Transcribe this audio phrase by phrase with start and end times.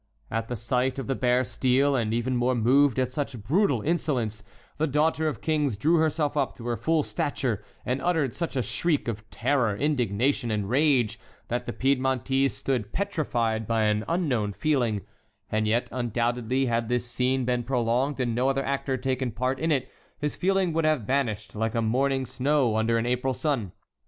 [0.31, 4.43] At the sight of the bare steel, and even more moved at such brutal insolence,
[4.79, 8.63] the daughter of kings drew herself up to her full stature and uttered such a
[8.63, 11.19] shriek of terror, indignation, and rage
[11.49, 15.01] that the Piedmontese stood petrified by an unknown feeling;
[15.51, 19.71] and yet undoubtedly had this scene been prolonged and no other actor taken part in
[19.71, 19.87] it,
[20.17, 23.71] his feeling would have vanished like a morning snow under an April sun.